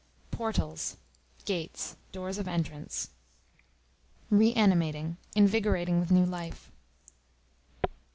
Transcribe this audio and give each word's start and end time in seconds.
Portals, 0.31 0.97
gates, 1.45 1.95
doors 2.11 2.39
of 2.39 2.47
entrance. 2.47 3.11
Reanimating, 4.31 5.17
invigorating 5.35 5.99
with 5.99 6.09
new 6.09 6.25
life. 6.25 6.71